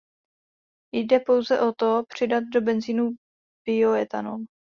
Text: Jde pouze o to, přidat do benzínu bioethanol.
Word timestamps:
Jde 0.95 1.19
pouze 1.19 1.59
o 1.61 1.71
to, 1.77 2.03
přidat 2.09 2.43
do 2.53 2.61
benzínu 2.61 3.09
bioethanol. 3.67 4.45